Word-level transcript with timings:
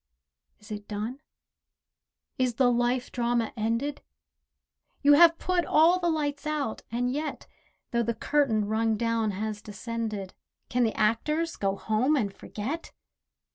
Is 0.57 0.71
it 0.71 0.87
done? 0.87 1.19
is 2.39 2.55
the 2.55 2.71
life 2.71 3.11
drama 3.11 3.53
ended? 3.55 4.01
You 5.03 5.13
have 5.13 5.37
put 5.37 5.63
all 5.63 5.99
the 5.99 6.09
lights 6.09 6.47
out, 6.47 6.81
and 6.91 7.13
yet, 7.13 7.45
Though 7.91 8.01
the 8.01 8.15
curtain, 8.15 8.65
rung 8.65 8.97
down, 8.97 9.29
has 9.29 9.61
descended, 9.61 10.33
Can 10.69 10.83
the 10.83 10.97
actors 10.97 11.55
go 11.55 11.75
home 11.75 12.15
and 12.15 12.33
forget? 12.35 12.91